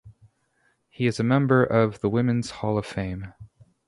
[0.89, 3.35] She is a member of the Women's Hall of Fame.